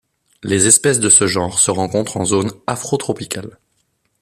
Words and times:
Les 0.41 0.65
espèces 0.65 0.99
de 0.99 1.11
ce 1.11 1.27
genre 1.27 1.59
se 1.59 1.69
rencontrent 1.69 2.17
en 2.17 2.25
zone 2.25 2.51
afrotropicale. 2.65 3.59